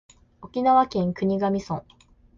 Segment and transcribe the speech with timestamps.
[0.41, 1.85] 沖縄県国頭村